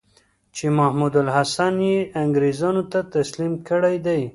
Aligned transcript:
چې 0.55 0.65
محمودالحسن 0.77 1.75
یې 1.89 1.97
انګرېزانو 2.23 2.83
ته 2.91 2.99
تسلیم 3.15 3.53
کړی 3.67 3.95
دی. 4.05 4.21